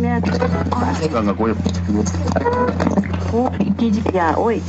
[0.00, 0.20] ね
[1.00, 1.56] 時間がこういう
[3.32, 4.62] お一時やおい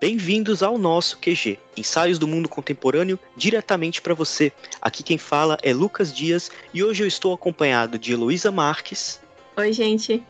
[0.00, 4.50] Bem-vindos ao nosso QG, Ensaios do Mundo Contemporâneo, diretamente para você.
[4.80, 9.20] Aqui quem fala é Lucas Dias e hoje eu estou acompanhado de Heloísa Marques
[9.58, 10.22] Oi, gente.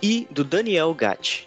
[0.00, 1.46] e do Daniel Gatti.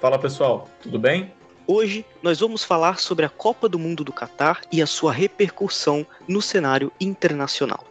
[0.00, 1.32] Fala pessoal, tudo bem?
[1.66, 6.06] Hoje nós vamos falar sobre a Copa do Mundo do Catar e a sua repercussão
[6.28, 7.84] no cenário internacional.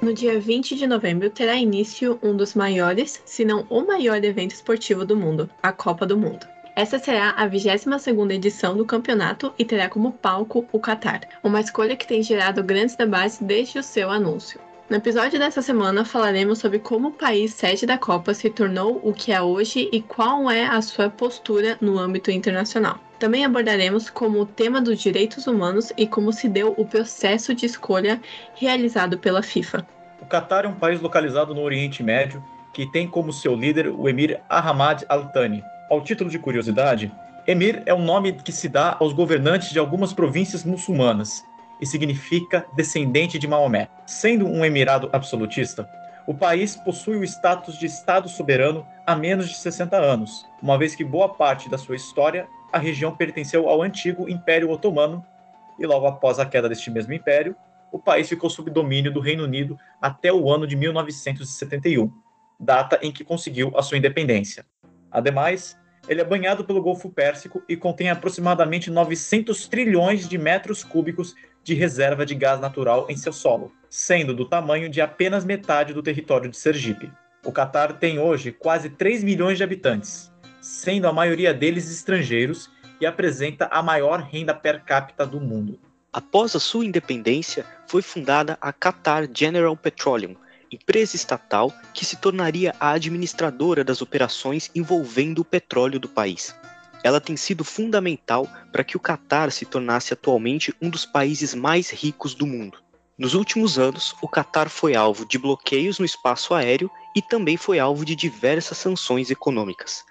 [0.00, 4.52] No dia 20 de novembro terá início um dos maiores, se não o maior evento
[4.52, 6.46] esportivo do mundo, a Copa do Mundo.
[6.76, 11.96] Essa será a 22ª edição do campeonato e terá como palco o Catar, uma escolha
[11.96, 14.60] que tem gerado grandes debates desde o seu anúncio.
[14.88, 19.12] No episódio dessa semana falaremos sobre como o país sede da Copa se tornou o
[19.12, 22.96] que é hoje e qual é a sua postura no âmbito internacional.
[23.18, 27.66] Também abordaremos como o tema dos direitos humanos e como se deu o processo de
[27.66, 28.20] escolha
[28.54, 29.84] realizado pela FIFA.
[30.22, 32.40] O Catar é um país localizado no Oriente Médio
[32.72, 35.64] que tem como seu líder o Emir Ahmad Al Thani.
[35.90, 37.12] Ao título de curiosidade,
[37.44, 41.44] Emir é um nome que se dá aos governantes de algumas províncias muçulmanas
[41.80, 43.88] e significa descendente de Maomé.
[44.06, 45.88] Sendo um emirado absolutista,
[46.26, 50.94] o país possui o status de Estado soberano há menos de 60 anos, uma vez
[50.94, 55.24] que boa parte da sua história a região pertenceu ao antigo Império Otomano
[55.78, 57.54] e logo após a queda deste mesmo império,
[57.92, 62.10] o país ficou sob domínio do Reino Unido até o ano de 1971,
[62.58, 64.66] data em que conseguiu a sua independência.
[65.10, 71.34] Ademais, ele é banhado pelo Golfo Pérsico e contém aproximadamente 900 trilhões de metros cúbicos
[71.66, 76.00] de reserva de gás natural em seu solo, sendo do tamanho de apenas metade do
[76.00, 77.10] território de Sergipe.
[77.44, 83.04] O Catar tem hoje quase 3 milhões de habitantes, sendo a maioria deles estrangeiros e
[83.04, 85.76] apresenta a maior renda per capita do mundo.
[86.12, 90.36] Após a sua independência, foi fundada a Qatar General Petroleum,
[90.70, 96.54] empresa estatal que se tornaria a administradora das operações envolvendo o petróleo do país.
[97.02, 101.90] Ela tem sido fundamental para que o Catar se tornasse atualmente um dos países mais
[101.90, 102.78] ricos do mundo.
[103.18, 107.78] Nos últimos anos, o Catar foi alvo de bloqueios no espaço aéreo e também foi
[107.78, 110.04] alvo de diversas sanções econômicas.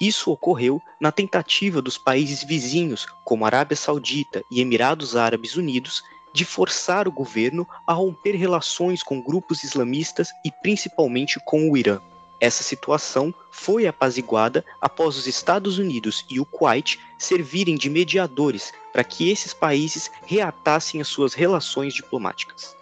[0.00, 6.02] Isso ocorreu na tentativa dos países vizinhos, como Arábia Saudita e Emirados Árabes Unidos,
[6.34, 12.00] de forçar o governo a romper relações com grupos islamistas e principalmente com o Irã.
[12.40, 19.04] Essa situação foi apaziguada após os Estados Unidos e o Kuwait servirem de mediadores para
[19.04, 22.76] que esses países reatassem as suas relações diplomáticas.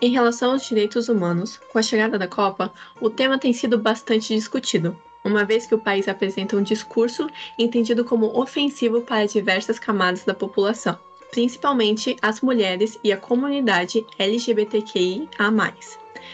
[0.00, 4.34] Em relação aos direitos humanos, com a chegada da Copa, o tema tem sido bastante
[4.34, 10.24] discutido, uma vez que o país apresenta um discurso entendido como ofensivo para diversas camadas
[10.24, 10.96] da população,
[11.30, 15.26] principalmente as mulheres e a comunidade LGBTQIA,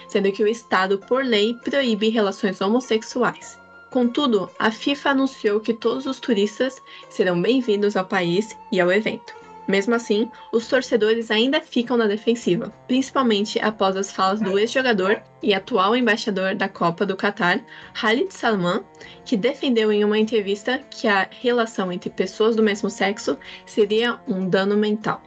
[0.08, 3.58] sendo que o Estado, por lei, proíbe relações homossexuais.
[3.90, 9.44] Contudo, a FIFA anunciou que todos os turistas serão bem-vindos ao país e ao evento.
[9.66, 15.54] Mesmo assim, os torcedores ainda ficam na defensiva, principalmente após as falas do ex-jogador e
[15.54, 18.82] atual embaixador da Copa do Catar, Khalid Salman,
[19.24, 24.48] que defendeu em uma entrevista que a relação entre pessoas do mesmo sexo seria um
[24.48, 25.22] dano mental.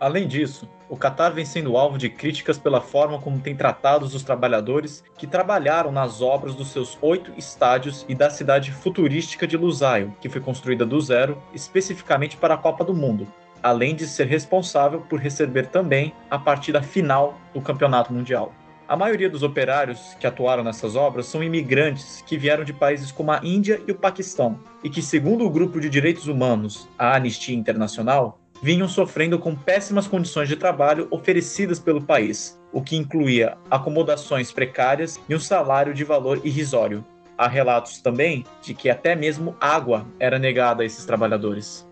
[0.00, 4.22] Além disso, o Catar vem sendo alvo de críticas pela forma como tem tratado os
[4.22, 10.14] trabalhadores que trabalharam nas obras dos seus oito estádios e da cidade futurística de Lusail,
[10.20, 13.26] que foi construída do zero especificamente para a Copa do Mundo,
[13.62, 18.52] além de ser responsável por receber também a partida final do Campeonato Mundial.
[18.88, 23.30] A maioria dos operários que atuaram nessas obras são imigrantes que vieram de países como
[23.30, 27.54] a Índia e o Paquistão, e que, segundo o grupo de direitos humanos, a Anistia
[27.54, 34.52] Internacional, vinham sofrendo com péssimas condições de trabalho oferecidas pelo país, o que incluía acomodações
[34.52, 37.04] precárias e um salário de valor irrisório.
[37.36, 41.86] Há relatos também de que até mesmo água era negada a esses trabalhadores.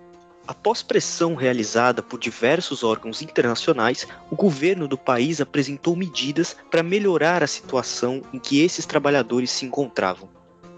[0.46, 7.42] Após pressão realizada por diversos órgãos internacionais, o governo do país apresentou medidas para melhorar
[7.42, 10.28] a situação em que esses trabalhadores se encontravam.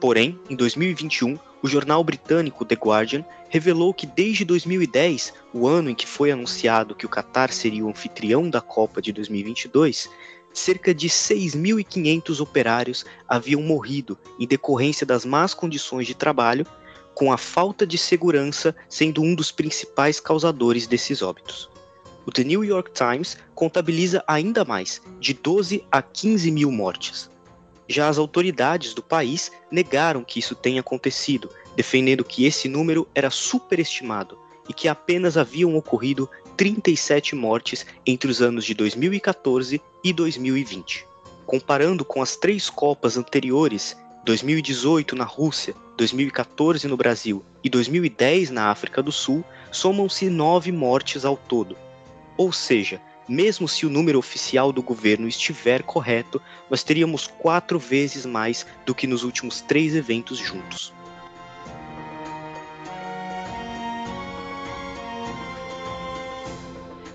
[0.01, 5.95] Porém, em 2021, o jornal britânico The Guardian revelou que desde 2010, o ano em
[5.95, 10.09] que foi anunciado que o Qatar seria o anfitrião da Copa de 2022,
[10.53, 16.67] cerca de 6.500 operários haviam morrido em decorrência das más condições de trabalho,
[17.15, 21.69] com a falta de segurança sendo um dos principais causadores desses óbitos.
[22.25, 27.31] O The New York Times contabiliza ainda mais, de 12 a 15 mil mortes.
[27.89, 33.31] Já as autoridades do país negaram que isso tenha acontecido, defendendo que esse número era
[33.31, 34.39] superestimado
[34.69, 41.07] e que apenas haviam ocorrido 37 mortes entre os anos de 2014 e 2020.
[41.47, 48.71] Comparando com as três Copas anteriores, 2018 na Rússia, 2014 no Brasil e 2010 na
[48.71, 49.43] África do Sul,
[49.73, 51.77] somam-se nove mortes ao todo.
[52.37, 56.41] Ou seja, mesmo se o número oficial do governo estiver correto,
[56.71, 60.93] nós teríamos quatro vezes mais do que nos últimos três eventos juntos.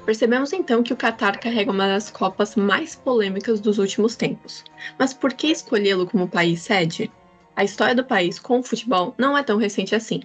[0.05, 4.63] Percebemos então que o Qatar carrega uma das Copas mais polêmicas dos últimos tempos.
[4.99, 7.09] Mas por que escolhê-lo como país sede?
[7.55, 10.21] A história do país com o futebol não é tão recente assim.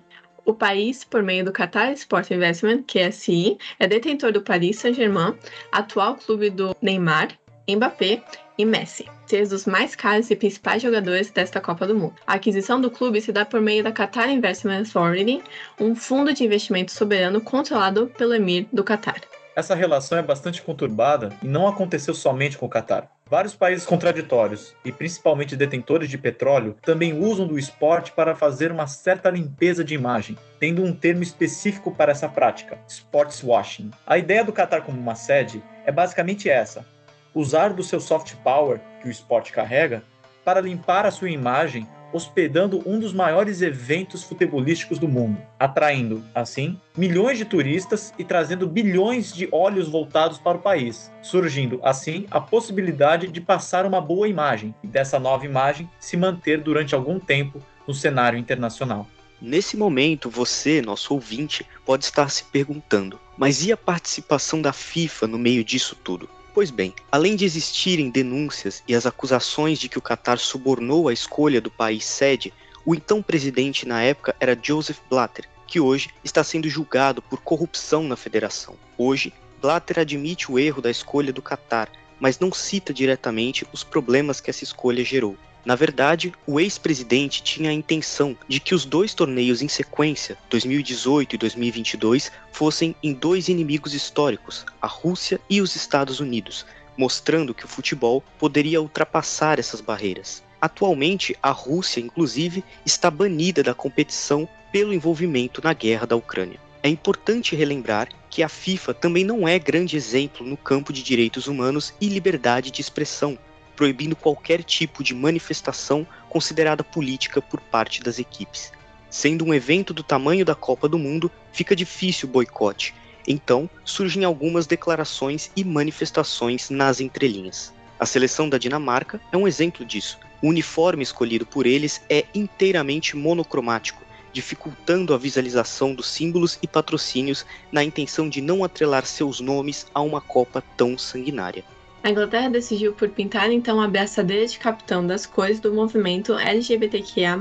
[0.49, 5.35] O país, por meio do Qatar Sport Investment, QSI, é detentor do Paris Saint-Germain,
[5.71, 8.23] atual clube do Neymar, Mbappé
[8.57, 12.15] e Messi, três dos mais caros e principais jogadores desta Copa do Mundo.
[12.27, 15.43] A aquisição do clube se dá por meio da Qatar Investment Authority,
[15.79, 19.21] um fundo de investimento soberano controlado pelo emir do Qatar.
[19.55, 23.11] Essa relação é bastante conturbada e não aconteceu somente com o Qatar.
[23.31, 28.87] Vários países contraditórios, e principalmente detentores de petróleo, também usam do esporte para fazer uma
[28.87, 33.91] certa limpeza de imagem, tendo um termo específico para essa prática, sports washing.
[34.07, 36.87] A ideia do Qatar como uma sede é basicamente essa:
[37.35, 40.03] usar do seu soft power que o esporte carrega
[40.49, 46.81] para limpar a sua imagem hospedando um dos maiores eventos futebolísticos do mundo, atraindo, assim,
[46.97, 52.41] milhões de turistas e trazendo bilhões de olhos voltados para o país, surgindo, assim, a
[52.41, 57.61] possibilidade de passar uma boa imagem e dessa nova imagem se manter durante algum tempo
[57.87, 59.07] no cenário internacional.
[59.43, 65.27] Nesse momento, você, nosso ouvinte, pode estar se perguntando: mas e a participação da FIFA
[65.27, 66.27] no meio disso tudo?
[66.59, 71.13] Pois bem, além de existirem denúncias e as acusações de que o Catar subornou a
[71.13, 72.53] escolha do país sede,
[72.85, 78.03] o então presidente na época era Joseph Blatter, que hoje está sendo julgado por corrupção
[78.03, 78.75] na federação.
[78.99, 79.33] Hoje,
[79.63, 84.51] Blatter admite o erro da escolha do Catar, mas não cita diretamente os problemas que
[84.51, 85.37] essa escolha gerou.
[85.69, 91.35] Na verdade, o ex-presidente tinha a intenção de que os dois torneios em sequência, 2018
[91.35, 96.65] e 2022, fossem em dois inimigos históricos, a Rússia e os Estados Unidos,
[96.97, 100.43] mostrando que o futebol poderia ultrapassar essas barreiras.
[100.59, 106.59] Atualmente, a Rússia, inclusive, está banida da competição pelo envolvimento na guerra da Ucrânia.
[106.83, 111.47] É importante relembrar que a FIFA também não é grande exemplo no campo de direitos
[111.47, 113.39] humanos e liberdade de expressão,
[113.79, 118.73] proibindo qualquer tipo de manifestação considerada política por parte das equipes.
[119.09, 122.93] Sendo um evento do tamanho da Copa do Mundo, fica difícil o boicote,
[123.25, 127.73] então surgem algumas declarações e manifestações nas entrelinhas.
[128.01, 130.19] A seleção da Dinamarca é um exemplo disso.
[130.43, 137.47] O uniforme escolhido por eles é inteiramente monocromático, dificultando a visualização dos símbolos e patrocínios
[137.71, 141.65] na intenção de não atrelar seus nomes a uma Copa tão sanguinária.
[142.03, 147.37] A Inglaterra decidiu por pintar então a abraçadeira de capitão das cores do movimento LGBTQIA+.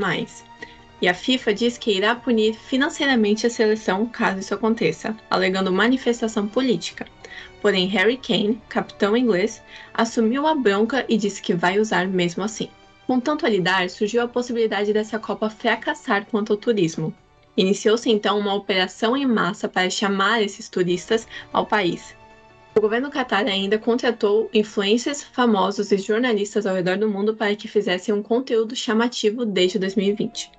[1.00, 6.48] E a FIFA diz que irá punir financeiramente a seleção caso isso aconteça, alegando manifestação
[6.48, 7.06] política.
[7.62, 9.62] Porém, Harry Kane, capitão inglês,
[9.94, 12.70] assumiu a bronca e disse que vai usar mesmo assim.
[13.06, 17.14] Com tanto a lidar, surgiu a possibilidade dessa Copa fracassar quanto ao turismo.
[17.56, 22.17] Iniciou-se então uma operação em massa para chamar esses turistas ao país,
[22.78, 27.68] o governo Qatar ainda contratou influencers, famosos e jornalistas ao redor do mundo para que
[27.68, 30.52] fizessem um conteúdo chamativo desde 2020.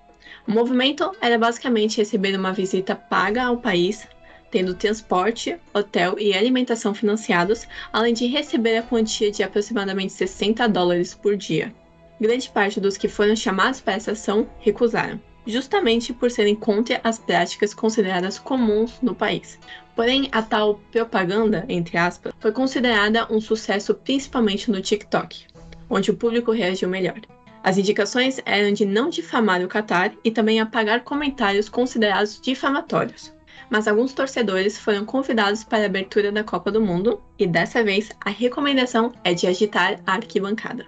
[0.47, 4.05] O movimento era basicamente receber uma visita paga ao país,
[4.51, 11.15] tendo transporte, hotel e alimentação financiados, além de receber a quantia de aproximadamente 60 dólares
[11.15, 11.73] por dia.
[12.21, 17.19] Grande parte dos que foram chamados para essa ação recusaram justamente por serem contra as
[17.19, 19.59] práticas consideradas comuns no país.
[19.97, 25.47] Porém, a tal propaganda, entre aspas, foi considerada um sucesso principalmente no TikTok,
[25.91, 27.19] onde o público reagiu melhor.
[27.65, 33.35] As indicações eram de não difamar o Qatar e também apagar comentários considerados difamatórios.
[33.69, 38.11] Mas alguns torcedores foram convidados para a abertura da Copa do Mundo e dessa vez
[38.25, 40.87] a recomendação é de agitar a arquibancada.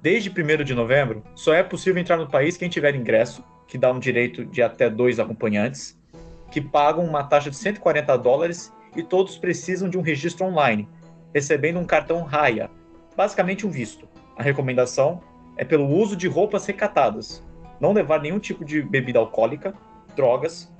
[0.00, 3.90] Desde 1 de novembro, só é possível entrar no país quem tiver ingresso que dá
[3.90, 5.98] um direito de até dois acompanhantes,
[6.50, 10.88] que pagam uma taxa de 140 dólares e todos precisam de um registro online,
[11.32, 12.70] recebendo um cartão Raya,
[13.16, 14.08] basicamente um visto.
[14.36, 15.20] A recomendação
[15.56, 17.42] é pelo uso de roupas recatadas,
[17.80, 19.74] não levar nenhum tipo de bebida alcoólica,
[20.14, 20.72] drogas,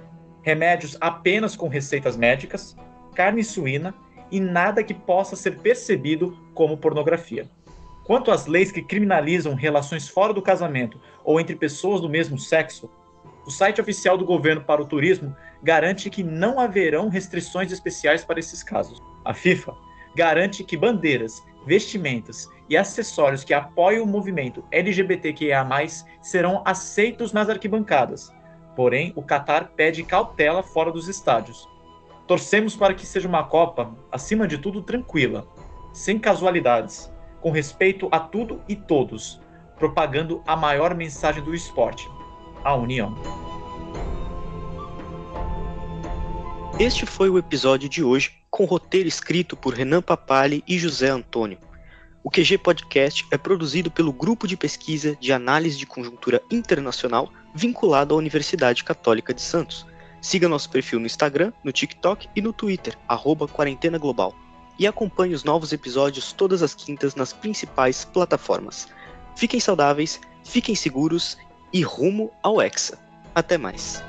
[0.42, 2.76] remédios apenas com receitas médicas,
[3.14, 3.94] carne suína
[4.30, 7.48] e nada que possa ser percebido como pornografia.
[8.04, 12.90] Quanto às leis que criminalizam relações fora do casamento ou entre pessoas do mesmo sexo,
[13.46, 18.38] o site oficial do governo para o turismo garante que não haverão restrições especiais para
[18.38, 19.02] esses casos.
[19.24, 19.74] A FIFA
[20.14, 25.66] garante que bandeiras, vestimentas e acessórios que apoiam o movimento LGBTQIA+,
[26.20, 28.30] serão aceitos nas arquibancadas.
[28.76, 31.68] Porém, o Qatar pede cautela fora dos estádios.
[32.26, 35.46] Torcemos para que seja uma Copa, acima de tudo, tranquila,
[35.92, 37.13] sem casualidades,
[37.44, 39.38] com respeito a tudo e todos,
[39.78, 42.08] propagando a maior mensagem do esporte,
[42.64, 43.14] a união.
[46.80, 51.58] Este foi o episódio de hoje, com roteiro escrito por Renan Papali e José Antônio.
[52.22, 58.14] O QG Podcast é produzido pelo Grupo de Pesquisa de Análise de Conjuntura Internacional vinculado
[58.14, 59.86] à Universidade Católica de Santos.
[60.18, 64.34] Siga nosso perfil no Instagram, no TikTok e no Twitter, arroba Quarentena Global.
[64.78, 68.88] E acompanhe os novos episódios todas as quintas nas principais plataformas.
[69.36, 71.36] Fiquem saudáveis, fiquem seguros
[71.72, 72.98] e rumo ao Hexa.
[73.34, 74.02] Até mais.